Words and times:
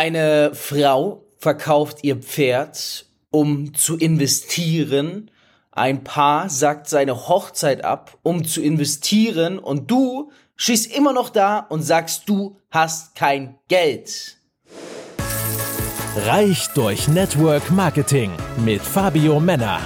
Eine 0.00 0.54
Frau 0.54 1.26
verkauft 1.36 1.98
ihr 2.04 2.16
Pferd, 2.16 3.04
um 3.28 3.74
zu 3.74 3.98
investieren. 3.98 5.30
Ein 5.72 6.04
Paar 6.04 6.48
sagt 6.48 6.88
seine 6.88 7.28
Hochzeit 7.28 7.84
ab, 7.84 8.16
um 8.22 8.46
zu 8.46 8.62
investieren. 8.62 9.58
Und 9.58 9.90
du 9.90 10.32
stehst 10.56 10.90
immer 10.90 11.12
noch 11.12 11.28
da 11.28 11.58
und 11.58 11.82
sagst, 11.82 12.30
du 12.30 12.56
hast 12.70 13.14
kein 13.14 13.58
Geld. 13.68 14.38
Reich 16.16 16.68
durch 16.68 17.06
Network 17.06 17.70
Marketing 17.70 18.32
mit 18.56 18.80
Fabio 18.80 19.38
Männer. 19.38 19.80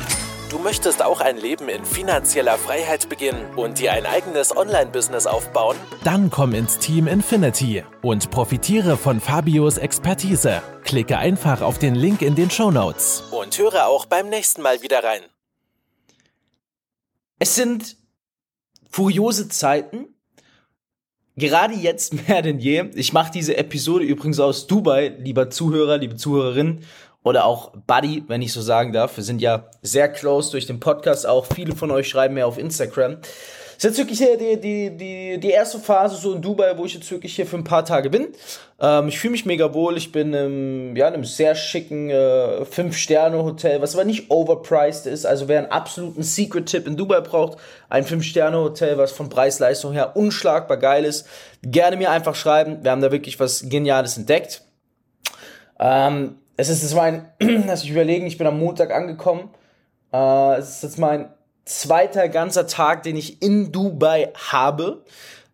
Du 0.55 0.61
möchtest 0.61 1.02
auch 1.02 1.21
ein 1.21 1.36
Leben 1.36 1.68
in 1.68 1.84
finanzieller 1.84 2.57
Freiheit 2.59 3.09
beginnen 3.09 3.45
und 3.57 3.80
dir 3.80 3.91
ein 3.91 4.07
eigenes 4.07 4.57
Online-Business 4.57 5.27
aufbauen? 5.27 5.77
Dann 6.05 6.30
komm 6.30 6.55
ins 6.55 6.79
Team 6.79 7.09
Infinity 7.09 7.82
und 8.02 8.30
profitiere 8.30 8.96
von 8.96 9.20
Fabios 9.20 9.79
Expertise. 9.79 10.62
Klicke 10.84 11.19
einfach 11.19 11.61
auf 11.61 11.80
den 11.80 11.97
Link 11.97 12.23
in 12.23 12.37
den 12.37 12.52
Show 12.52 12.70
Notes. 12.70 13.25
Und 13.33 13.59
höre 13.59 13.88
auch 13.88 14.06
beim 14.06 14.28
nächsten 14.28 14.62
Mal 14.62 14.80
wieder 14.80 15.02
rein. 15.02 15.23
Es 17.41 17.56
sind 17.56 17.97
furiose 18.89 19.48
Zeiten. 19.48 20.14
Gerade 21.34 21.75
jetzt 21.75 22.14
mehr 22.28 22.42
denn 22.42 22.61
je. 22.61 22.91
Ich 22.95 23.12
mache 23.12 23.33
diese 23.33 23.56
Episode 23.56 24.05
übrigens 24.05 24.39
aus 24.39 24.69
Dubai, 24.69 25.16
lieber 25.19 25.50
Zuhörer, 25.50 25.98
liebe 25.98 26.14
Zuhörerin 26.14 26.84
oder 27.24 27.46
auch 27.46 27.73
Buddy, 27.87 28.23
wenn 28.28 28.42
ich 28.42 28.52
so 28.52 28.60
sagen 28.60 28.92
darf. 28.92 29.16
Wir 29.16 29.24
sind 29.24 29.41
ja 29.41 29.64
sehr 29.83 30.09
close 30.09 30.52
durch 30.52 30.66
den 30.66 30.78
Podcast 30.78 31.27
auch. 31.27 31.47
Viele 31.47 31.74
von 31.74 31.91
euch 31.91 32.09
schreiben 32.09 32.34
mir 32.34 32.47
auf 32.47 32.59
Instagram. 32.59 33.16
Das 33.20 33.91
ist 33.91 33.98
jetzt 33.98 33.98
wirklich 33.98 34.19
die, 34.19 34.60
die, 34.60 34.97
die, 34.97 35.41
die 35.41 35.50
erste 35.50 35.78
Phase 35.80 36.16
so 36.16 36.34
in 36.34 36.42
Dubai, 36.42 36.77
wo 36.77 36.84
ich 36.84 36.95
jetzt 36.95 37.10
wirklich 37.10 37.34
hier 37.34 37.47
für 37.47 37.56
ein 37.56 37.64
paar 37.64 37.84
Tage 37.84 38.09
bin. 38.09 38.28
Ähm, 38.78 39.09
ich 39.09 39.19
fühle 39.19 39.33
mich 39.33 39.47
mega 39.47 39.74
wohl. 39.74 39.97
Ich 39.97 40.12
bin 40.12 40.33
im, 40.33 40.95
ja, 40.97 41.09
in 41.09 41.14
einem 41.14 41.24
sehr 41.24 41.55
schicken 41.55 42.09
äh, 42.10 42.62
5-Sterne-Hotel, 42.62 43.80
was 43.80 43.95
aber 43.95 44.05
nicht 44.05 44.30
overpriced 44.30 45.06
ist. 45.06 45.25
Also 45.27 45.48
wer 45.48 45.58
einen 45.58 45.72
absoluten 45.72 46.22
Secret-Tipp 46.22 46.86
in 46.86 46.97
Dubai 46.97 47.20
braucht, 47.20 47.58
ein 47.89 48.05
5-Sterne-Hotel, 48.05 48.97
was 48.97 49.12
von 49.12 49.28
Preis-Leistung 49.28 49.92
her 49.92 50.14
unschlagbar 50.14 50.77
geil 50.77 51.05
ist, 51.05 51.27
gerne 51.62 51.97
mir 51.97 52.11
einfach 52.11 52.34
schreiben. 52.34 52.84
Wir 52.84 52.91
haben 52.91 53.02
da 53.02 53.11
wirklich 53.11 53.41
was 53.41 53.69
Geniales 53.69 54.17
entdeckt. 54.19 54.62
Ähm, 55.80 56.36
es 56.56 56.69
ist 56.69 56.83
jetzt 56.83 56.94
mein, 56.94 57.28
lass 57.66 57.84
ich 57.84 57.91
überlegen, 57.91 58.27
ich 58.27 58.38
bin 58.38 58.47
am 58.47 58.58
Montag 58.58 58.92
angekommen. 58.92 59.50
Äh, 60.12 60.58
es 60.58 60.77
ist 60.77 60.83
jetzt 60.83 60.98
mein 60.98 61.30
zweiter 61.64 62.28
ganzer 62.28 62.66
Tag, 62.66 63.02
den 63.02 63.16
ich 63.16 63.42
in 63.42 63.72
Dubai 63.72 64.33
habe. 64.34 65.05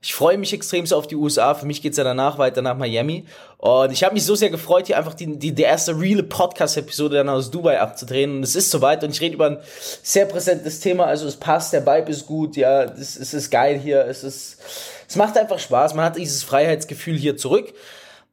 Ich 0.03 0.15
freue 0.15 0.39
mich 0.39 0.55
extrem 0.55 0.91
auf 0.93 1.07
die 1.07 1.15
USA. 1.15 1.55
Für 1.55 1.67
mich 1.67 1.83
geht's 1.83 1.99
ja 1.99 2.05
danach 2.05 2.39
weiter 2.39 2.63
nach 2.63 2.77
Miami. 2.77 3.27
Und 3.59 3.93
ich 3.93 4.03
habe 4.03 4.15
mich 4.15 4.25
so 4.25 4.35
sehr 4.35 4.49
gefreut, 4.49 4.87
hier 4.87 4.97
einfach 4.97 5.13
die, 5.13 5.39
die, 5.39 5.55
die 5.55 5.63
erste 5.63 5.99
reale 5.99 6.23
Podcast-Episode 6.23 7.17
dann 7.17 7.29
aus 7.29 7.51
Dubai 7.51 7.79
abzudrehen. 7.79 8.37
Und 8.37 8.43
es 8.43 8.57
ist 8.57 8.71
soweit. 8.71 9.05
Und 9.05 9.11
ich 9.11 9.21
rede 9.21 9.35
über 9.35 9.47
ein 9.47 9.59
sehr 10.03 10.25
präsentes 10.25 10.81
Thema. 10.81 11.05
Also 11.05 11.29
es 11.29 11.37
passt, 11.37 11.75
der 11.75 11.85
Vibe 11.85 12.11
ist 12.11 12.27
gut, 12.27 12.57
ja, 12.57 12.85
es, 12.85 13.17
es 13.17 13.35
ist 13.35 13.51
geil 13.51 13.79
hier. 13.79 14.07
Es 14.07 14.25
ist, 14.25 14.59
es 15.07 15.17
macht 15.17 15.37
einfach 15.37 15.59
Spaß. 15.59 15.93
Man 15.93 16.07
hat 16.07 16.17
dieses 16.17 16.45
Freiheitsgefühl 16.45 17.19
hier 17.19 17.37
zurück. 17.37 17.75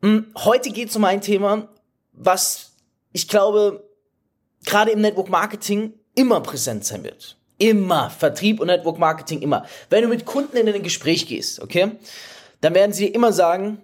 Hm, 0.01 0.27
heute 0.37 0.69
geht's 0.69 0.95
um 0.95 1.03
ein 1.03 1.19
Thema, 1.19 1.67
was 2.17 2.71
ich 3.13 3.27
glaube, 3.27 3.89
gerade 4.65 4.91
im 4.91 5.01
Network 5.01 5.29
Marketing 5.29 5.93
immer 6.13 6.41
präsent 6.41 6.85
sein 6.85 7.03
wird. 7.03 7.37
Immer. 7.57 8.09
Vertrieb 8.09 8.59
und 8.59 8.67
Network 8.67 8.99
Marketing 8.99 9.41
immer. 9.41 9.65
Wenn 9.89 10.03
du 10.03 10.07
mit 10.07 10.25
Kunden 10.25 10.57
in 10.57 10.67
ein 10.67 10.83
Gespräch 10.83 11.27
gehst, 11.27 11.61
okay, 11.61 11.93
dann 12.61 12.75
werden 12.75 12.93
sie 12.93 13.07
immer 13.07 13.33
sagen, 13.33 13.81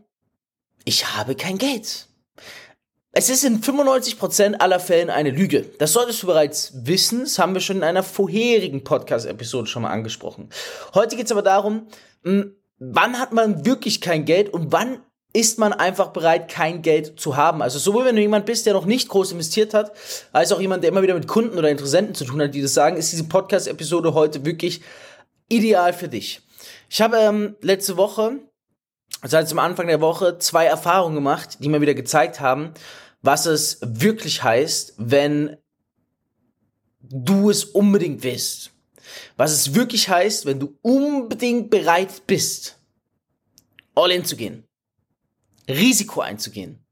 ich 0.86 1.16
habe 1.16 1.36
kein 1.36 1.58
Geld. 1.58 2.08
Es 3.12 3.30
ist 3.30 3.44
in 3.44 3.62
95% 3.62 4.56
aller 4.56 4.80
Fällen 4.80 5.10
eine 5.12 5.30
Lüge. 5.30 5.62
Das 5.78 5.94
solltest 5.94 6.24
du 6.24 6.28
bereits 6.28 6.74
wissen. 6.74 7.22
Das 7.22 7.38
haben 7.38 7.54
wir 7.54 7.62
schon 7.62 7.78
in 7.78 7.84
einer 7.84 8.04
vorherigen 8.04 8.84
Podcast-Episode 8.84 9.68
schon 9.68 9.84
mal 9.84 9.92
angesprochen. 9.92 10.50
Heute 10.96 11.16
geht 11.16 11.28
es 11.28 11.32
aber 11.32 11.44
darum, 11.44 11.88
wann 12.24 13.20
hat 13.20 13.32
man 13.32 13.66
wirklich 13.66 14.02
kein 14.02 14.26
Geld 14.26 14.50
und 14.50 14.72
wann 14.72 15.00
ist 15.34 15.58
man 15.58 15.74
einfach 15.74 16.10
bereit, 16.10 16.50
kein 16.50 16.84
Geld 16.84 17.20
zu 17.20 17.36
haben. 17.36 17.64
Also 17.64 17.80
sowohl 17.80 18.06
wenn 18.06 18.16
du 18.16 18.22
jemand 18.22 18.46
bist, 18.46 18.68
der 18.68 18.74
noch 18.74 18.86
nicht 18.86 19.10
groß 19.10 19.32
investiert 19.32 19.74
hat, 19.74 19.92
als 20.32 20.52
auch 20.52 20.62
jemand, 20.62 20.84
der 20.84 20.92
immer 20.92 21.02
wieder 21.02 21.16
mit 21.16 21.28
Kunden 21.28 21.58
oder 21.58 21.70
Interessenten 21.70 22.14
zu 22.14 22.24
tun 22.24 22.40
hat, 22.40 22.54
die 22.54 22.62
das 22.62 22.76
sagen, 22.76 22.98
ist 22.98 23.12
diese 23.12 23.24
Podcast-Episode 23.24 24.14
heute 24.14 24.46
wirklich 24.46 24.82
ideal 25.50 25.92
für 25.92 26.08
dich. 26.08 26.42
Ich 26.88 27.02
habe 27.02 27.18
ähm, 27.18 27.56
letzte 27.62 27.98
Woche, 27.98 28.40
also 29.22 29.44
zum 29.44 29.60
Anfang 29.60 29.88
der 29.88 30.02
Woche, 30.02 30.38
zwei 30.38 30.66
Erfahrungen 30.66 31.16
gemacht, 31.16 31.58
die 31.60 31.70
mir 31.70 31.82
wieder 31.82 31.96
gezeigt 31.96 32.40
haben, 32.40 32.72
was 33.24 33.48
es 33.48 33.80
wirklich 33.82 34.44
heißt, 34.44 34.94
wenn 34.98 35.58
du 37.00 37.50
es 37.50 37.64
unbedingt 37.66 38.24
willst. 38.24 38.72
Was 39.36 39.52
es 39.52 39.74
wirklich 39.74 40.10
heißt, 40.10 40.46
wenn 40.46 40.60
du 40.60 40.78
unbedingt 40.82 41.70
bereit 41.72 42.28
bist, 42.28 42.78
all 43.96 44.12
in 44.12 44.26
zu 44.26 44.36
gehen. 44.36 44.64
Risiko 45.68 46.22
einzugehen. 46.22 46.86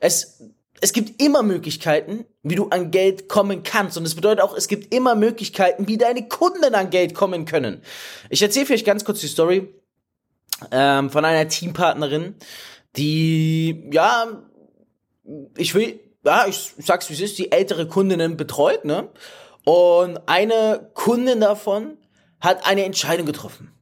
Es, 0.00 0.40
es 0.80 0.92
gibt 0.92 1.22
immer 1.22 1.42
Möglichkeiten, 1.42 2.24
wie 2.42 2.54
du 2.54 2.68
an 2.68 2.90
Geld 2.90 3.28
kommen 3.28 3.62
kannst. 3.62 3.96
Und 3.96 4.04
es 4.04 4.14
bedeutet 4.14 4.40
auch, 4.40 4.56
es 4.56 4.68
gibt 4.68 4.94
immer 4.94 5.14
Möglichkeiten, 5.14 5.88
wie 5.88 5.98
deine 5.98 6.28
Kunden 6.28 6.74
an 6.74 6.90
Geld 6.90 7.14
kommen 7.14 7.44
können. 7.44 7.82
Ich 8.30 8.42
erzähle 8.42 8.74
euch 8.74 8.84
ganz 8.84 9.04
kurz 9.04 9.20
die 9.20 9.28
Story 9.28 9.74
ähm, 10.70 11.10
von 11.10 11.24
einer 11.24 11.48
Teampartnerin, 11.48 12.34
die, 12.96 13.88
ja, 13.92 14.42
ich 15.56 15.74
will, 15.74 16.00
ja, 16.24 16.46
ich 16.46 16.72
sag's 16.78 17.08
wie 17.08 17.14
es 17.14 17.20
ist, 17.20 17.38
die 17.38 17.52
ältere 17.52 17.86
Kundinnen 17.86 18.36
betreut, 18.36 18.84
ne? 18.84 19.08
Und 19.64 20.18
eine 20.26 20.90
Kundin 20.94 21.40
davon 21.40 21.98
hat 22.40 22.66
eine 22.66 22.84
Entscheidung 22.84 23.26
getroffen. 23.26 23.72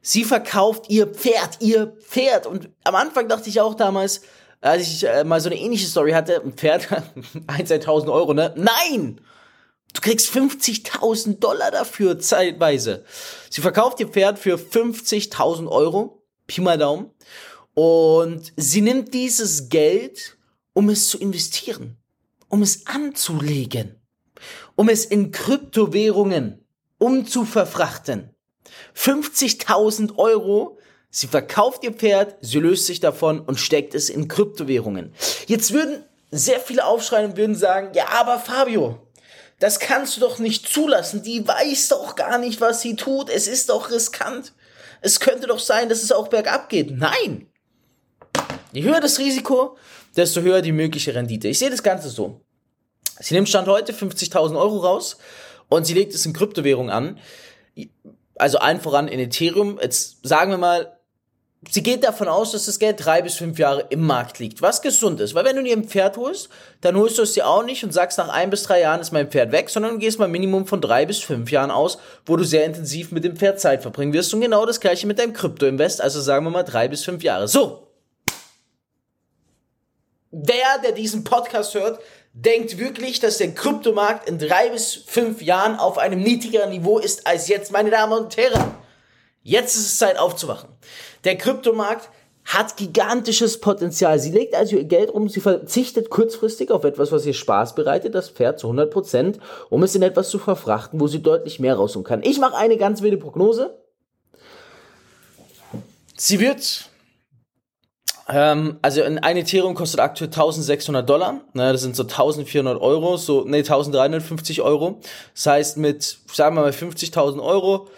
Sie 0.00 0.24
verkauft 0.24 0.88
ihr 0.88 1.06
Pferd, 1.06 1.58
ihr 1.60 1.88
Pferd. 2.00 2.46
Und 2.46 2.70
am 2.84 2.94
Anfang 2.94 3.28
dachte 3.28 3.48
ich 3.48 3.60
auch 3.60 3.74
damals, 3.74 4.22
als 4.60 4.82
ich 4.82 5.04
äh, 5.04 5.24
mal 5.24 5.40
so 5.40 5.48
eine 5.48 5.58
ähnliche 5.58 5.86
Story 5.86 6.12
hatte, 6.12 6.40
ein 6.42 6.52
Pferd, 6.52 6.88
1.000 7.46 8.12
Euro, 8.12 8.34
ne? 8.34 8.54
Nein! 8.56 9.20
Du 9.94 10.02
kriegst 10.02 10.30
50.000 10.34 11.38
Dollar 11.38 11.70
dafür 11.70 12.18
zeitweise. 12.18 13.04
Sie 13.48 13.62
verkauft 13.62 14.00
ihr 14.00 14.08
Pferd 14.08 14.38
für 14.38 14.56
50.000 14.56 15.66
Euro, 15.68 16.22
Pi 16.46 16.60
mal 16.60 16.78
Daumen. 16.78 17.10
Und 17.74 18.52
sie 18.56 18.80
nimmt 18.80 19.14
dieses 19.14 19.68
Geld, 19.68 20.36
um 20.74 20.90
es 20.90 21.08
zu 21.08 21.18
investieren, 21.18 21.96
um 22.48 22.62
es 22.62 22.86
anzulegen, 22.86 23.96
um 24.76 24.88
es 24.88 25.04
in 25.04 25.30
Kryptowährungen 25.30 26.64
umzuverfrachten. 26.98 28.34
50.000 28.96 30.16
Euro. 30.16 30.78
Sie 31.10 31.26
verkauft 31.26 31.84
ihr 31.84 31.92
Pferd, 31.92 32.36
sie 32.40 32.58
löst 32.58 32.86
sich 32.86 33.00
davon 33.00 33.40
und 33.40 33.58
steckt 33.58 33.94
es 33.94 34.10
in 34.10 34.28
Kryptowährungen. 34.28 35.14
Jetzt 35.46 35.72
würden 35.72 36.04
sehr 36.30 36.60
viele 36.60 36.84
aufschreien 36.84 37.30
und 37.30 37.36
würden 37.36 37.54
sagen, 37.56 37.92
ja, 37.94 38.08
aber 38.08 38.38
Fabio, 38.38 38.98
das 39.58 39.80
kannst 39.80 40.16
du 40.16 40.20
doch 40.20 40.38
nicht 40.38 40.68
zulassen. 40.68 41.22
Die 41.22 41.46
weiß 41.46 41.88
doch 41.88 42.14
gar 42.14 42.38
nicht, 42.38 42.60
was 42.60 42.82
sie 42.82 42.94
tut. 42.94 43.30
Es 43.30 43.46
ist 43.46 43.70
doch 43.70 43.90
riskant. 43.90 44.52
Es 45.00 45.20
könnte 45.20 45.46
doch 45.46 45.58
sein, 45.58 45.88
dass 45.88 46.02
es 46.02 46.12
auch 46.12 46.28
bergab 46.28 46.68
geht. 46.68 46.90
Nein. 46.90 47.48
Je 48.72 48.82
höher 48.82 49.00
das 49.00 49.18
Risiko, 49.18 49.76
desto 50.16 50.42
höher 50.42 50.60
die 50.60 50.72
mögliche 50.72 51.14
Rendite. 51.14 51.48
Ich 51.48 51.58
sehe 51.58 51.70
das 51.70 51.82
Ganze 51.82 52.10
so. 52.10 52.42
Sie 53.20 53.34
nimmt 53.34 53.48
Stand 53.48 53.66
heute 53.66 53.92
50.000 53.92 54.56
Euro 54.58 54.78
raus 54.78 55.16
und 55.68 55.86
sie 55.86 55.94
legt 55.94 56.14
es 56.14 56.24
in 56.26 56.32
Kryptowährung 56.32 56.90
an 56.90 57.18
also 58.38 58.58
allen 58.58 58.80
voran 58.80 59.08
in 59.08 59.20
Ethereum. 59.20 59.78
Jetzt 59.80 60.26
sagen 60.26 60.50
wir 60.50 60.58
mal, 60.58 60.98
sie 61.68 61.82
geht 61.82 62.04
davon 62.04 62.28
aus, 62.28 62.52
dass 62.52 62.66
das 62.66 62.78
Geld 62.78 63.04
drei 63.04 63.22
bis 63.22 63.36
fünf 63.36 63.58
Jahre 63.58 63.86
im 63.90 64.06
Markt 64.06 64.38
liegt, 64.38 64.62
was 64.62 64.82
gesund 64.82 65.20
ist. 65.20 65.34
Weil 65.34 65.44
wenn 65.44 65.56
du 65.56 65.62
dir 65.62 65.76
ein 65.76 65.88
Pferd 65.88 66.16
holst, 66.16 66.48
dann 66.80 66.96
holst 66.96 67.18
du 67.18 67.22
es 67.22 67.32
dir 67.32 67.46
auch 67.46 67.64
nicht 67.64 67.82
und 67.84 67.92
sagst, 67.92 68.18
nach 68.18 68.28
ein 68.28 68.50
bis 68.50 68.62
drei 68.62 68.80
Jahren 68.80 69.00
ist 69.00 69.12
mein 69.12 69.30
Pferd 69.30 69.52
weg, 69.52 69.68
sondern 69.70 69.94
du 69.94 69.98
gehst 69.98 70.18
mal 70.18 70.28
Minimum 70.28 70.66
von 70.66 70.80
drei 70.80 71.06
bis 71.06 71.18
fünf 71.18 71.50
Jahren 71.50 71.70
aus, 71.70 71.98
wo 72.26 72.36
du 72.36 72.44
sehr 72.44 72.64
intensiv 72.64 73.10
mit 73.10 73.24
dem 73.24 73.36
Pferd 73.36 73.60
Zeit 73.60 73.82
verbringen 73.82 74.12
wirst. 74.12 74.32
Und 74.34 74.40
genau 74.40 74.66
das 74.66 74.80
gleiche 74.80 75.06
mit 75.06 75.18
deinem 75.18 75.32
Krypto-Invest, 75.32 76.00
also 76.00 76.20
sagen 76.20 76.44
wir 76.46 76.50
mal 76.50 76.62
drei 76.62 76.88
bis 76.88 77.04
fünf 77.04 77.22
Jahre. 77.22 77.48
So. 77.48 77.84
Der, 80.30 80.78
der 80.84 80.92
diesen 80.92 81.24
Podcast 81.24 81.74
hört, 81.74 82.00
denkt 82.32 82.78
wirklich, 82.78 83.20
dass 83.20 83.38
der 83.38 83.54
Kryptomarkt 83.54 84.28
in 84.28 84.38
drei 84.38 84.68
bis 84.70 84.94
fünf 84.94 85.42
Jahren 85.42 85.78
auf 85.78 85.98
einem 85.98 86.22
niedrigeren 86.22 86.70
Niveau 86.70 86.98
ist 86.98 87.26
als 87.26 87.48
jetzt, 87.48 87.72
meine 87.72 87.90
Damen 87.90 88.12
und 88.12 88.36
Herren. 88.36 88.74
Jetzt 89.42 89.76
ist 89.76 89.86
es 89.86 89.98
Zeit 89.98 90.18
aufzuwachen. 90.18 90.68
Der 91.24 91.36
Kryptomarkt 91.36 92.10
hat 92.44 92.78
gigantisches 92.78 93.60
Potenzial. 93.60 94.18
Sie 94.18 94.30
legt 94.30 94.54
also 94.54 94.76
ihr 94.76 94.84
Geld 94.84 95.10
um, 95.10 95.28
sie 95.28 95.40
verzichtet 95.40 96.08
kurzfristig 96.08 96.70
auf 96.70 96.84
etwas, 96.84 97.12
was 97.12 97.26
ihr 97.26 97.34
Spaß 97.34 97.74
bereitet, 97.74 98.14
das 98.14 98.30
Pferd 98.30 98.58
zu 98.58 98.68
100 98.68 98.90
Prozent, 98.90 99.38
um 99.68 99.82
es 99.82 99.94
in 99.94 100.02
etwas 100.02 100.30
zu 100.30 100.38
verfrachten, 100.38 100.98
wo 100.98 101.08
sie 101.08 101.22
deutlich 101.22 101.60
mehr 101.60 101.76
rausholen 101.76 102.04
kann. 102.04 102.22
Ich 102.22 102.38
mache 102.38 102.56
eine 102.56 102.78
ganz 102.78 103.02
wilde 103.02 103.18
Prognose. 103.18 103.78
Sie 106.16 106.40
wird 106.40 106.87
Ähm, 108.30 108.78
also 108.82 109.02
ein 109.02 109.36
Ethereum 109.36 109.74
kostet 109.74 110.00
aktuell 110.00 110.28
1600 110.28 111.08
Dollar. 111.08 111.40
Ne, 111.54 111.72
das 111.72 111.82
sind 111.82 111.96
so 111.96 112.02
1400 112.02 112.80
Euro, 112.80 113.16
so, 113.16 113.44
nee, 113.44 113.58
1350 113.58 114.60
Euro. 114.60 115.00
Das 115.34 115.46
heißt, 115.46 115.76
mit, 115.78 116.18
sagen 116.32 116.56
wir 116.56 116.62
mal, 116.62 116.70
50.000 116.70 117.42
Euro 117.42 117.88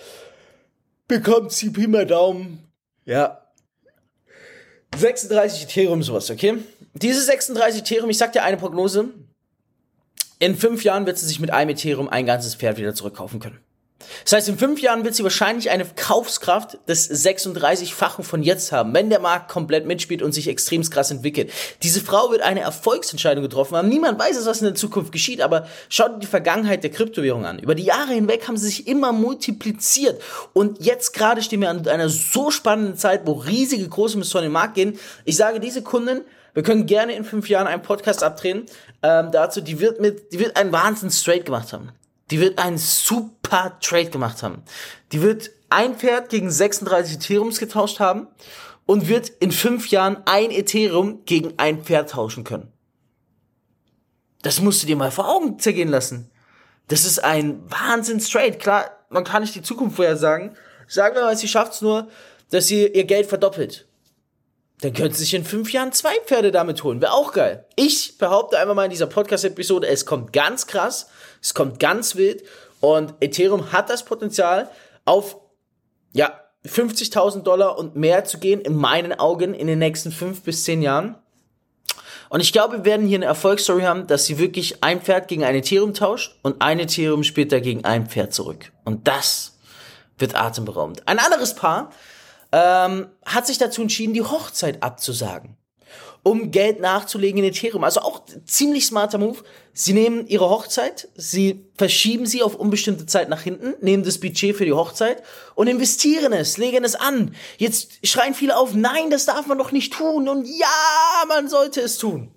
bekommt 1.09 1.51
sie 1.51 1.71
Pi 1.71 1.89
mal 1.89 2.07
Daumen, 2.07 2.71
ja, 3.05 3.41
36 4.97 5.65
Ethereum 5.65 6.03
sowas, 6.03 6.31
okay? 6.31 6.59
Diese 6.95 7.23
36 7.23 7.81
Ethereum, 7.81 8.11
ich 8.11 8.19
sag 8.19 8.33
dir 8.33 8.45
eine 8.45 8.57
Prognose, 8.57 9.09
in 10.39 10.57
fünf 10.57 10.85
Jahren 10.85 11.07
wird 11.07 11.19
sie 11.19 11.27
sich 11.27 11.41
mit 11.41 11.51
einem 11.51 11.71
Ethereum 11.71 12.09
ein 12.09 12.27
ganzes 12.27 12.55
Pferd 12.55 12.79
wieder 12.79 12.95
zurückkaufen 12.95 13.41
können. 13.41 13.59
Das 14.25 14.33
heißt, 14.33 14.49
in 14.49 14.59
fünf 14.59 14.81
Jahren 14.81 15.05
wird 15.05 15.15
sie 15.15 15.23
wahrscheinlich 15.23 15.71
eine 15.71 15.85
Kaufskraft 15.85 16.79
des 16.89 17.11
36-fachen 17.11 18.23
von 18.23 18.43
jetzt 18.43 18.73
haben, 18.73 18.95
wenn 18.95 19.11
der 19.11 19.21
Markt 19.21 19.51
komplett 19.51 19.87
mitspielt 19.87 20.23
und 20.23 20.33
sich 20.33 20.49
extrem 20.49 20.81
krass 20.89 21.11
entwickelt. 21.11 21.51
Diese 21.83 22.01
Frau 22.01 22.31
wird 22.31 22.43
eine 22.43 22.61
Erfolgsentscheidung 22.61 23.43
getroffen 23.43 23.77
haben. 23.77 23.89
Niemand 23.89 24.19
weiß, 24.19 24.47
was 24.47 24.61
in 24.61 24.67
der 24.67 24.75
Zukunft 24.75 25.13
geschieht, 25.13 25.43
aber 25.43 25.67
schaut 25.89 26.23
die 26.23 26.27
Vergangenheit 26.27 26.83
der 26.83 26.91
Kryptowährung 26.91 27.45
an. 27.45 27.59
Über 27.59 27.75
die 27.75 27.85
Jahre 27.85 28.13
hinweg 28.13 28.49
haben 28.49 28.57
sie 28.57 28.67
sich 28.67 28.87
immer 28.87 29.13
multipliziert. 29.13 30.21
Und 30.53 30.85
jetzt 30.85 31.13
gerade 31.13 31.43
stehen 31.43 31.61
wir 31.61 31.71
an 31.71 31.87
einer 31.87 32.09
so 32.09 32.51
spannenden 32.51 32.97
Zeit, 32.97 33.23
wo 33.27 33.33
riesige 33.33 33.89
große 33.89 34.19
in 34.19 34.43
den 34.43 34.53
Markt 34.53 34.75
gehen. 34.75 34.99
Ich 35.25 35.37
sage, 35.37 35.61
diese 35.61 35.83
Kunden, 35.83 36.23
wir 36.55 36.63
können 36.63 36.87
gerne 36.87 37.15
in 37.15 37.25
fünf 37.25 37.49
Jahren 37.49 37.67
einen 37.67 37.83
Podcast 37.83 38.23
abdrehen, 38.23 38.67
ähm, 39.03 39.31
dazu, 39.33 39.61
die 39.61 39.81
wird 39.81 40.01
mit, 40.01 40.33
die 40.33 40.39
wird 40.39 40.57
einen 40.57 40.73
Wahnsinn 40.73 41.11
straight 41.11 41.47
gemacht 41.47 41.73
haben. 41.73 41.91
Die 42.31 42.41
wird 42.41 42.59
einen 42.59 42.79
super 42.79 43.79
Trade 43.81 44.11
gemacht 44.11 44.43
haben. 44.43 44.63
Die 45.13 45.23
wird 45.23 45.51
ein 45.69 45.97
Pferd 45.97 46.29
gegen 46.29 46.51
36 46.51 47.17
Ethereums 47.17 47.59
getauscht 47.59 48.01
haben 48.01 48.29
und 48.87 49.09
wird 49.09 49.29
in 49.29 49.53
fünf 49.53 49.89
Jahren 49.89 50.19
ein 50.27 50.51
Ethereum 50.51 51.25
gegen 51.25 51.55
ein 51.59 51.85
Pferd 51.85 52.11
tauschen 52.11 52.45
können. 52.45 52.73
Das 54.43 54.61
musst 54.61 54.83
du 54.83 54.87
dir 54.87 54.97
mal 54.97 55.11
vor 55.11 55.29
Augen 55.29 55.59
zergehen 55.59 55.89
lassen. 55.89 56.31
Das 56.89 57.05
ist 57.05 57.23
ein 57.23 57.63
Wahnsinn-Trade. 57.71 58.59
Klar, 58.59 58.91
man 59.11 59.25
kann 59.25 59.43
nicht 59.43 59.55
die 59.55 59.63
Zukunft 59.63 59.97
vorher 59.97 60.17
sagen. 60.17 60.57
Sagen 60.89 61.15
wir 61.15 61.23
mal, 61.23 61.37
sie 61.37 61.47
schafft 61.47 61.75
es 61.75 61.83
nur, 61.83 62.09
dass 62.51 62.67
sie 62.67 62.87
ihr 62.87 63.05
Geld 63.05 63.27
verdoppelt. 63.27 63.87
Dann 64.81 64.95
könnte 64.95 65.17
sie 65.17 65.25
sich 65.25 65.35
in 65.35 65.45
fünf 65.45 65.73
Jahren 65.73 65.93
zwei 65.93 66.15
Pferde 66.25 66.53
damit 66.53 66.83
holen. 66.83 67.03
Wäre 67.03 67.13
auch 67.13 67.33
geil. 67.33 67.67
Ich 67.77 68.17
behaupte 68.17 68.59
einfach 68.59 68.75
mal 68.75 68.85
in 68.85 68.91
dieser 68.91 69.07
Podcast-Episode, 69.07 69.87
es 69.87 70.07
kommt 70.07 70.33
ganz 70.33 70.67
krass. 70.67 71.09
Es 71.43 71.55
kommt 71.55 71.79
ganz 71.81 72.17
wild 72.17 72.43
und 72.81 73.15
Ethereum 73.21 73.73
hat 73.73 73.91
das 73.91 74.05
Potenzial 74.05 74.71
auf, 75.05 75.37
ja, 76.13 76.41
50.000 76.67 77.43
Dollar 77.43 77.79
und 77.79 77.97
mehr 77.97 78.25
zu 78.25 78.39
gehen, 78.39 78.61
in 78.61 78.75
meinen 78.75 79.19
Augen, 79.19 79.55
in 79.55 79.67
den 79.67 79.79
nächsten 79.79 80.13
fünf 80.13 80.43
bis 80.43 80.65
zehn 80.65 80.83
Jahren. 80.83 81.17
Und 82.29 82.41
ich 82.41 82.53
glaube, 82.53 82.79
wir 82.79 82.85
werden 82.85 83.07
hier 83.07 83.17
eine 83.17 83.25
Erfolgsstory 83.25 83.83
haben, 83.83 84.07
dass 84.07 84.27
sie 84.27 84.39
wirklich 84.39 84.85
ein 84.85 85.01
Pferd 85.01 85.29
gegen 85.29 85.43
ein 85.43 85.55
Ethereum 85.55 85.95
tauscht 85.95 86.37
und 86.43 86.61
ein 86.61 86.79
Ethereum 86.79 87.25
später 87.25 87.61
gegen 87.61 87.85
ein 87.85 88.09
Pferd 88.09 88.35
zurück. 88.35 88.73
Und 88.85 89.09
das 89.09 89.59
wird 90.19 90.37
atemberaubend. 90.37 91.09
Ein 91.09 91.19
anderes 91.19 91.55
Paar 91.55 91.91
ähm, 92.53 93.09
hat 93.25 93.47
sich 93.47 93.59
dazu 93.59 93.83
entschieden, 93.83 94.15
die 94.15 94.23
Hochzeit 94.23 94.83
abzusagen 94.83 95.57
um 96.23 96.51
Geld 96.51 96.81
nachzulegen 96.81 97.43
in 97.43 97.51
Ethereum. 97.51 97.85
Also 97.85 98.01
auch 98.01 98.23
ziemlich 98.45 98.87
smarter 98.87 99.19
Move. 99.19 99.39
Sie 99.73 99.93
nehmen 99.93 100.27
ihre 100.27 100.51
Hochzeit, 100.51 101.09
sie 101.15 101.65
verschieben 101.77 102.27
sie 102.27 102.43
auf 102.43 102.57
unbestimmte 102.57 103.07
Zeit 103.07 103.29
nach 103.29 103.41
hinten, 103.41 103.75
nehmen 103.81 104.03
das 104.03 104.19
Budget 104.19 104.57
für 104.57 104.65
die 104.65 104.73
Hochzeit 104.73 105.23
und 105.55 105.69
investieren 105.69 106.33
es, 106.33 106.59
legen 106.59 106.85
es 106.85 106.95
an. 106.95 107.35
Jetzt 107.57 108.07
schreien 108.07 108.35
viele 108.35 108.57
auf, 108.59 108.75
nein, 108.75 109.11
das 109.11 109.27
darf 109.27 109.47
man 109.47 109.59
doch 109.59 109.73
nicht 109.73 109.93
tun 109.93 110.29
und 110.29 110.47
ja, 110.47 111.25
man 111.29 111.49
sollte 111.49 111.81
es 111.81 111.99
tun. 111.99 112.33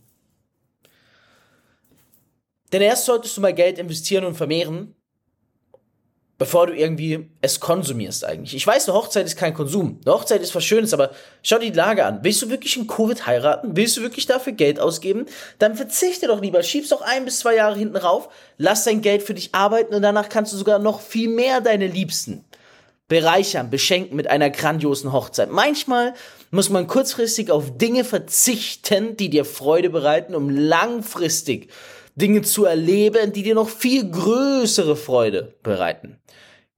Denn 2.72 2.82
erst 2.82 3.06
solltest 3.06 3.36
du 3.36 3.42
mal 3.42 3.54
Geld 3.54 3.78
investieren 3.78 4.26
und 4.26 4.36
vermehren, 4.36 4.96
bevor 6.38 6.68
du 6.68 6.74
irgendwie 6.74 7.30
es 7.42 7.60
konsumierst 7.60 8.26
eigentlich. 8.26 8.56
Ich 8.56 8.66
weiß, 8.66 8.90
eine 8.90 8.98
Hochzeit 8.98 9.26
ist 9.26 9.38
kein 9.38 9.54
Konsum. 9.54 10.00
Eine 10.06 10.16
Hochzeit 10.16 10.42
ist 10.42 10.54
was 10.56 10.66
Schönes, 10.66 10.94
aber 10.94 11.12
schau 11.42 11.58
dir 11.58 11.72
die 11.72 11.78
Lage 11.78 12.06
an. 12.06 12.20
Willst 12.24 12.42
du 12.42 12.50
wirklich 12.50 12.76
in 12.76 12.88
Covid 12.88 13.28
heiraten? 13.28 13.76
Willst 13.76 13.98
du 13.98 14.02
wirklich 14.02 14.26
dafür 14.26 14.54
Geld 14.54 14.80
ausgeben? 14.80 15.26
Dann 15.60 15.76
verzichte 15.76 16.28
doch 16.28 16.42
lieber. 16.42 16.64
Schieb's 16.64 16.90
doch 16.90 17.02
ein 17.02 17.26
bis 17.26 17.40
zwei 17.40 17.56
Jahre 17.56 17.78
hinten 17.78 17.98
rauf. 17.98 18.30
Lass 18.58 18.84
dein 18.84 19.02
Geld 19.02 19.24
für 19.24 19.34
dich 19.34 19.54
arbeiten 19.54 19.94
und 19.94 20.02
danach 20.02 20.30
kannst 20.30 20.52
du 20.54 20.58
sogar 20.58 20.80
noch 20.80 21.02
viel 21.02 21.30
mehr 21.30 21.62
deine 21.62 21.88
Liebsten 21.88 22.44
bereichern, 23.08 23.70
beschenken 23.70 24.16
mit 24.16 24.28
einer 24.28 24.50
grandiosen 24.50 25.14
Hochzeit. 25.14 25.52
Manchmal 25.52 26.14
muss 26.52 26.70
man 26.70 26.88
kurzfristig 26.88 27.52
auf 27.52 27.78
Dinge 27.78 28.06
verzichten, 28.06 29.18
die 29.18 29.30
dir 29.30 29.46
Freude 29.46 29.90
bereiten, 29.90 30.34
um 30.34 30.50
langfristig 30.50 31.70
Dinge 32.16 32.42
zu 32.42 32.66
erleben, 32.66 33.34
die 33.34 33.44
dir 33.44 33.56
noch 33.56 33.70
viel 33.70 34.10
größere 34.10 34.96
Freude 34.96 35.56
bereiten. 35.64 36.20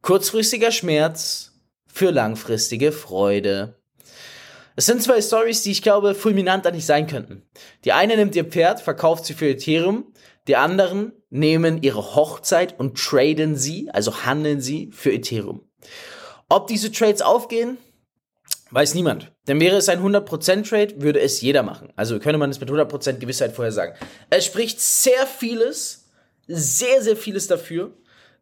Kurzfristiger 0.01 0.71
Schmerz 0.71 1.53
für 1.87 2.11
langfristige 2.11 2.91
Freude. 2.91 3.75
Es 4.75 4.85
sind 4.85 5.01
zwei 5.01 5.21
Stories, 5.21 5.63
die 5.63 5.71
ich 5.71 5.81
glaube 5.81 6.15
fulminanter 6.15 6.71
nicht 6.71 6.85
sein 6.85 7.07
könnten. 7.07 7.43
Die 7.85 7.93
eine 7.93 8.17
nimmt 8.17 8.35
ihr 8.35 8.45
Pferd, 8.45 8.81
verkauft 8.81 9.25
sie 9.25 9.33
für 9.33 9.47
Ethereum, 9.47 10.13
die 10.47 10.57
anderen 10.57 11.13
nehmen 11.29 11.81
ihre 11.81 12.15
Hochzeit 12.15 12.79
und 12.79 12.97
traden 12.97 13.55
sie, 13.55 13.89
also 13.91 14.25
handeln 14.25 14.61
sie 14.61 14.91
für 14.91 15.11
Ethereum. 15.11 15.61
Ob 16.49 16.67
diese 16.67 16.91
Trades 16.91 17.21
aufgehen, 17.21 17.77
weiß 18.75 18.93
niemand. 18.93 19.31
Denn 19.47 19.61
wäre 19.61 19.77
es 19.77 19.87
ein 19.87 20.01
100% 20.03 20.67
Trade, 20.69 21.01
würde 21.01 21.21
es 21.21 21.39
jeder 21.39 21.63
machen. 21.63 21.93
Also 21.95 22.19
könnte 22.19 22.37
man 22.37 22.49
es 22.49 22.59
mit 22.59 22.69
100% 22.69 23.13
Gewissheit 23.13 23.53
vorher 23.53 23.71
sagen. 23.71 23.93
Es 24.29 24.45
spricht 24.45 24.81
sehr 24.81 25.25
vieles, 25.25 26.09
sehr, 26.47 27.01
sehr 27.01 27.15
vieles 27.15 27.47
dafür, 27.47 27.93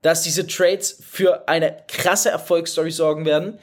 dass 0.01 0.23
diese 0.23 0.47
Trades 0.47 0.99
für 1.07 1.47
eine 1.47 1.77
krasse 1.87 2.31
Erfolgsstory 2.31 2.89
sorgen 2.89 3.25
werden. 3.25 3.59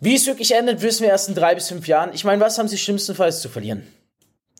Wie 0.00 0.16
es 0.16 0.26
wirklich 0.26 0.52
endet, 0.52 0.82
wissen 0.82 1.04
wir 1.04 1.10
erst 1.10 1.28
in 1.28 1.36
drei 1.36 1.54
bis 1.54 1.68
fünf 1.68 1.86
Jahren. 1.86 2.12
Ich 2.12 2.24
meine, 2.24 2.42
was 2.42 2.58
haben 2.58 2.68
sie 2.68 2.76
schlimmstenfalls 2.76 3.40
zu 3.40 3.48
verlieren? 3.48 3.86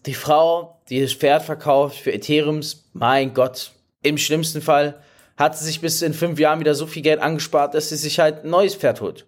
Die 0.07 0.15
Frau, 0.15 0.81
die 0.89 1.03
das 1.03 1.15
Pferd 1.15 1.43
verkauft 1.43 1.99
für 1.99 2.13
Ethereums, 2.13 2.85
mein 2.93 3.35
Gott, 3.35 3.73
im 4.03 4.19
schlimmsten 4.19 4.63
Fall 4.63 5.03
hat 5.37 5.59
sie 5.59 5.65
sich 5.65 5.81
bis 5.81 6.01
in 6.01 6.15
fünf 6.15 6.39
Jahren 6.39 6.61
wieder 6.61 6.77
so 6.77 6.87
viel 6.87 7.03
Geld 7.03 7.21
angespart, 7.21 7.75
dass 7.75 7.89
sie 7.89 7.97
sich 7.97 8.21
halt 8.21 8.45
ein 8.45 8.51
neues 8.51 8.77
Pferd 8.77 9.01
holt. 9.01 9.27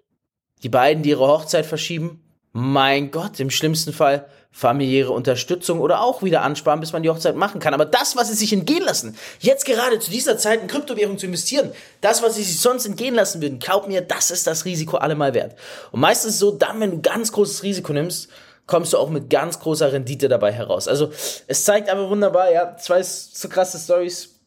Die 0.63 0.69
beiden, 0.69 1.03
die 1.03 1.11
ihre 1.11 1.27
Hochzeit 1.27 1.67
verschieben, 1.67 2.23
mein 2.53 3.11
Gott, 3.11 3.39
im 3.41 3.51
schlimmsten 3.51 3.93
Fall 3.93 4.27
familiäre 4.51 5.13
Unterstützung 5.13 5.81
oder 5.81 6.01
auch 6.01 6.23
wieder 6.23 6.43
ansparen, 6.43 6.81
bis 6.81 6.93
man 6.93 7.03
die 7.03 7.11
Hochzeit 7.11 7.37
machen 7.37 7.61
kann. 7.61 7.75
Aber 7.75 7.85
das, 7.85 8.17
was 8.17 8.29
sie 8.29 8.35
sich 8.35 8.53
entgehen 8.53 8.83
lassen, 8.83 9.17
jetzt 9.39 9.65
gerade 9.65 9.99
zu 10.01 10.11
dieser 10.11 10.39
Zeit 10.39 10.63
in 10.63 10.67
Kryptowährung 10.67 11.19
zu 11.19 11.27
investieren, 11.27 11.71
das, 12.01 12.23
was 12.23 12.35
sie 12.35 12.43
sich 12.43 12.61
sonst 12.61 12.87
entgehen 12.87 13.15
lassen 13.15 13.41
würden, 13.41 13.59
glaub 13.59 13.87
mir, 13.87 14.01
das 14.01 14.31
ist 14.31 14.47
das 14.47 14.65
Risiko 14.65 14.97
allemal 14.97 15.35
wert. 15.35 15.55
Und 15.93 16.01
meistens 16.01 16.39
so, 16.39 16.51
dann, 16.51 16.81
wenn 16.81 16.91
du 16.91 17.01
ganz 17.03 17.31
großes 17.31 17.63
Risiko 17.63 17.93
nimmst, 17.93 18.29
kommst 18.67 18.93
du 18.93 18.99
auch 18.99 19.11
mit 19.11 19.31
ganz 19.31 19.61
großer 19.61 19.93
Rendite 19.93 20.29
dabei 20.29 20.53
heraus. 20.53 20.89
Also, 20.89 21.11
es 21.47 21.65
zeigt 21.65 21.89
aber 21.89 22.11
wunderbar, 22.11 22.51
ja, 22.51 22.77
zwei 22.77 23.03
so 23.03 23.49
krasse 23.49 23.79
Stories. 23.79 24.38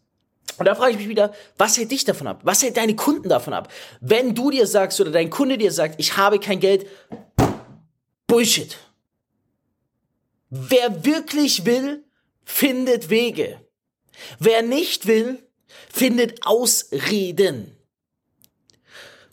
Und 0.58 0.66
da 0.66 0.76
frage 0.76 0.92
ich 0.92 0.98
mich 0.98 1.10
wieder, 1.10 1.34
was 1.58 1.78
hält 1.78 1.92
dich 1.92 2.04
davon 2.04 2.28
ab? 2.28 2.42
Was 2.44 2.62
hält 2.62 2.78
deine 2.78 2.96
Kunden 2.96 3.30
davon 3.30 3.54
ab? 3.54 3.72
Wenn 4.00 4.36
du 4.36 4.52
dir 4.52 4.68
sagst 4.68 5.00
oder 5.02 5.12
dein 5.12 5.30
Kunde 5.30 5.58
dir 5.58 5.72
sagt, 5.72 5.96
ich 5.98 6.18
habe 6.18 6.40
kein 6.40 6.60
Geld, 6.60 6.86
Bullshit. 8.28 8.78
Wer 10.50 11.06
wirklich 11.06 11.66
will, 11.66 12.04
findet 12.44 13.10
Wege. 13.10 13.62
Wer 14.40 14.62
nicht 14.62 15.08
will, 15.08 15.40
findet 15.92 16.46
Ausreden. 16.46 17.76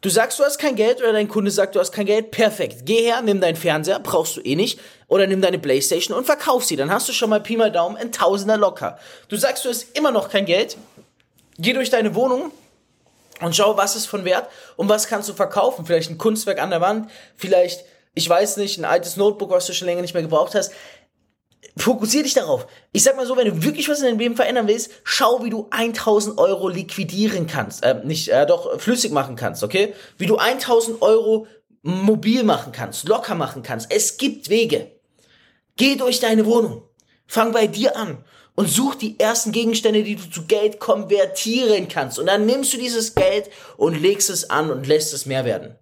Du 0.00 0.10
sagst, 0.10 0.38
du 0.38 0.44
hast 0.44 0.58
kein 0.58 0.76
Geld 0.76 1.00
oder 1.00 1.12
dein 1.12 1.28
Kunde 1.28 1.50
sagt, 1.50 1.74
du 1.74 1.80
hast 1.80 1.90
kein 1.90 2.06
Geld. 2.06 2.30
Perfekt. 2.30 2.86
Geh 2.86 3.02
her, 3.02 3.20
nimm 3.20 3.40
deinen 3.40 3.56
Fernseher, 3.56 3.98
brauchst 3.98 4.36
du 4.36 4.40
eh 4.40 4.54
nicht. 4.54 4.78
Oder 5.08 5.26
nimm 5.26 5.42
deine 5.42 5.58
Playstation 5.58 6.16
und 6.16 6.24
verkauf 6.24 6.64
sie. 6.64 6.76
Dann 6.76 6.92
hast 6.92 7.08
du 7.08 7.12
schon 7.12 7.30
mal 7.30 7.40
Pi 7.40 7.56
mal 7.56 7.72
Daumen 7.72 7.96
ein 7.96 8.12
Tausender 8.12 8.56
locker. 8.56 8.98
Du 9.28 9.36
sagst, 9.36 9.64
du 9.64 9.70
hast 9.70 9.96
immer 9.96 10.12
noch 10.12 10.28
kein 10.28 10.44
Geld. 10.44 10.76
Geh 11.58 11.72
durch 11.72 11.90
deine 11.90 12.14
Wohnung 12.14 12.52
und 13.40 13.54
schau, 13.54 13.76
was 13.76 13.96
ist 13.96 14.06
von 14.06 14.24
Wert 14.24 14.48
und 14.76 14.88
was 14.88 15.08
kannst 15.08 15.28
du 15.28 15.34
verkaufen. 15.34 15.86
Vielleicht 15.86 16.10
ein 16.10 16.18
Kunstwerk 16.18 16.60
an 16.60 16.70
der 16.70 16.80
Wand, 16.80 17.10
vielleicht, 17.36 17.84
ich 18.14 18.28
weiß 18.28 18.56
nicht, 18.56 18.78
ein 18.78 18.84
altes 18.84 19.16
Notebook, 19.16 19.50
was 19.50 19.66
du 19.66 19.72
schon 19.72 19.86
länger 19.86 20.02
nicht 20.02 20.14
mehr 20.14 20.22
gebraucht 20.22 20.54
hast 20.54 20.72
fokussier 21.76 22.22
dich 22.22 22.34
darauf. 22.34 22.66
Ich 22.92 23.02
sag 23.02 23.16
mal 23.16 23.26
so, 23.26 23.36
wenn 23.36 23.46
du 23.46 23.62
wirklich 23.62 23.88
was 23.88 24.00
in 24.00 24.06
deinem 24.06 24.18
Leben 24.18 24.36
verändern 24.36 24.68
willst, 24.68 24.90
schau, 25.04 25.44
wie 25.44 25.50
du 25.50 25.68
1000 25.70 26.38
Euro 26.38 26.68
liquidieren 26.68 27.46
kannst. 27.46 27.82
Äh, 27.84 28.00
nicht, 28.04 28.28
äh, 28.28 28.46
doch, 28.46 28.80
flüssig 28.80 29.12
machen 29.12 29.36
kannst, 29.36 29.62
okay? 29.62 29.94
Wie 30.16 30.26
du 30.26 30.36
1000 30.36 31.02
Euro 31.02 31.46
mobil 31.82 32.42
machen 32.42 32.72
kannst, 32.72 33.08
locker 33.08 33.34
machen 33.34 33.62
kannst. 33.62 33.90
Es 33.90 34.16
gibt 34.16 34.48
Wege. 34.48 34.90
Geh 35.76 35.96
durch 35.96 36.20
deine 36.20 36.44
Wohnung. 36.46 36.82
Fang 37.26 37.52
bei 37.52 37.66
dir 37.66 37.96
an 37.96 38.24
und 38.58 38.68
such 38.68 38.96
die 38.96 39.20
ersten 39.20 39.52
Gegenstände, 39.52 40.02
die 40.02 40.16
du 40.16 40.28
zu 40.28 40.46
Geld 40.46 40.80
konvertieren 40.80 41.86
kannst. 41.86 42.18
Und 42.18 42.26
dann 42.26 42.44
nimmst 42.44 42.72
du 42.72 42.76
dieses 42.76 43.14
Geld 43.14 43.50
und 43.76 43.94
legst 44.02 44.30
es 44.30 44.50
an 44.50 44.72
und 44.72 44.88
lässt 44.88 45.14
es 45.14 45.26
mehr 45.26 45.44
werden. 45.44 45.76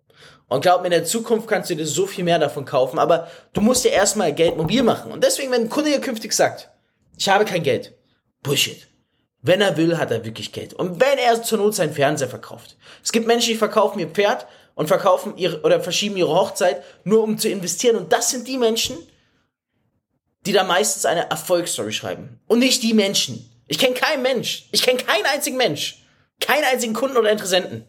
Und 0.48 0.60
glaub 0.60 0.82
mir, 0.82 0.88
in 0.88 0.90
der 0.90 1.06
Zukunft 1.06 1.48
kannst 1.48 1.70
du 1.70 1.74
dir 1.74 1.86
so 1.86 2.06
viel 2.06 2.22
mehr 2.22 2.38
davon 2.38 2.66
kaufen, 2.66 2.98
aber 2.98 3.30
du 3.54 3.62
musst 3.62 3.86
dir 3.86 3.92
erstmal 3.92 4.34
Geld 4.34 4.58
mobil 4.58 4.82
machen. 4.82 5.10
Und 5.10 5.24
deswegen, 5.24 5.50
wenn 5.52 5.62
ein 5.62 5.70
Kunde 5.70 5.88
dir 5.88 6.02
künftig 6.02 6.34
sagt, 6.34 6.68
ich 7.16 7.30
habe 7.30 7.46
kein 7.46 7.62
Geld, 7.62 7.94
Bullshit. 8.42 8.86
Wenn 9.40 9.62
er 9.62 9.78
will, 9.78 9.96
hat 9.96 10.10
er 10.10 10.26
wirklich 10.26 10.52
Geld. 10.52 10.74
Und 10.74 11.00
wenn 11.00 11.16
er 11.16 11.42
zur 11.42 11.56
Not 11.56 11.76
seinen 11.76 11.94
Fernseher 11.94 12.28
verkauft. 12.28 12.76
Es 13.02 13.10
gibt 13.10 13.26
Menschen, 13.26 13.52
die 13.52 13.58
verkaufen 13.58 14.00
ihr 14.00 14.08
Pferd 14.08 14.46
und 14.74 14.88
verkaufen 14.88 15.38
ihre, 15.38 15.62
oder 15.62 15.80
verschieben 15.80 16.18
ihre 16.18 16.28
Hochzeit, 16.28 16.82
nur 17.04 17.22
um 17.22 17.38
zu 17.38 17.48
investieren. 17.48 17.96
Und 17.96 18.12
das 18.12 18.28
sind 18.28 18.46
die 18.46 18.58
Menschen, 18.58 18.98
die 20.46 20.52
da 20.52 20.64
meistens 20.64 21.04
eine 21.04 21.30
Erfolgsstory 21.30 21.92
schreiben. 21.92 22.40
Und 22.46 22.60
nicht 22.60 22.82
die 22.82 22.94
Menschen. 22.94 23.50
Ich 23.66 23.78
kenne 23.78 23.94
keinen 23.94 24.22
Mensch. 24.22 24.68
Ich 24.72 24.82
kenne 24.82 24.98
keinen 25.02 25.26
einzigen 25.26 25.56
Mensch. 25.56 26.02
Keinen 26.40 26.64
einzigen 26.64 26.94
Kunden 26.94 27.16
oder 27.16 27.30
Interessenten, 27.32 27.86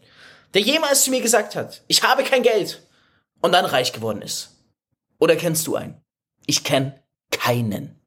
der 0.53 0.61
jemals 0.61 1.03
zu 1.03 1.11
mir 1.11 1.21
gesagt 1.21 1.55
hat, 1.55 1.83
ich 1.87 2.03
habe 2.03 2.23
kein 2.23 2.43
Geld 2.43 2.81
und 3.41 3.51
dann 3.51 3.65
reich 3.65 3.91
geworden 3.91 4.21
ist. 4.21 4.55
Oder 5.19 5.35
kennst 5.35 5.67
du 5.67 5.75
einen? 5.75 6.01
Ich 6.45 6.63
kenne 6.63 7.03
keinen. 7.29 7.99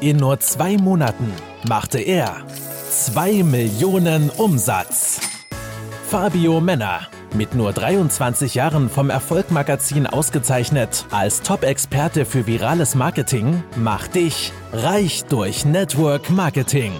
In 0.00 0.18
nur 0.18 0.38
zwei 0.40 0.76
Monaten 0.76 1.32
machte 1.66 1.98
er 1.98 2.46
2 2.90 3.42
Millionen 3.42 4.30
Umsatz. 4.30 5.20
Fabio 6.10 6.60
Männer, 6.60 7.08
mit 7.34 7.54
nur 7.54 7.72
23 7.72 8.54
Jahren 8.54 8.88
vom 8.88 9.10
Erfolgmagazin 9.10 10.06
ausgezeichnet 10.06 11.06
als 11.10 11.42
Top-Experte 11.42 12.24
für 12.24 12.46
virales 12.46 12.94
Marketing, 12.94 13.62
macht 13.76 14.14
dich 14.14 14.52
reich 14.72 15.24
durch 15.24 15.64
Network 15.64 16.30
Marketing. 16.30 16.92